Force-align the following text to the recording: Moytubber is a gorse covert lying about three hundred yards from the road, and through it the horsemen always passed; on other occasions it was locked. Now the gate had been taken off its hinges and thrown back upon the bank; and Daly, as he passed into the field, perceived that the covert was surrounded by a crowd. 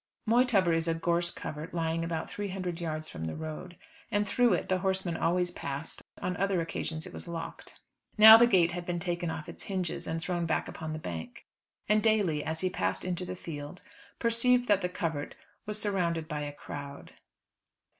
Moytubber 0.27 0.73
is 0.75 0.87
a 0.87 0.95
gorse 0.95 1.29
covert 1.29 1.75
lying 1.75 2.03
about 2.03 2.27
three 2.27 2.47
hundred 2.47 2.81
yards 2.81 3.07
from 3.07 3.25
the 3.25 3.35
road, 3.35 3.77
and 4.09 4.27
through 4.27 4.53
it 4.53 4.67
the 4.67 4.79
horsemen 4.79 5.15
always 5.15 5.51
passed; 5.51 6.01
on 6.23 6.35
other 6.37 6.59
occasions 6.59 7.05
it 7.05 7.13
was 7.13 7.27
locked. 7.27 7.79
Now 8.17 8.35
the 8.35 8.47
gate 8.47 8.71
had 8.71 8.83
been 8.83 8.97
taken 8.97 9.29
off 9.29 9.47
its 9.47 9.65
hinges 9.65 10.07
and 10.07 10.19
thrown 10.19 10.47
back 10.47 10.67
upon 10.67 10.93
the 10.93 10.97
bank; 10.97 11.45
and 11.87 12.01
Daly, 12.01 12.43
as 12.43 12.61
he 12.61 12.69
passed 12.71 13.05
into 13.05 13.25
the 13.27 13.35
field, 13.35 13.83
perceived 14.17 14.67
that 14.67 14.81
the 14.81 14.89
covert 14.89 15.35
was 15.67 15.79
surrounded 15.79 16.27
by 16.27 16.39
a 16.41 16.51
crowd. 16.51 17.13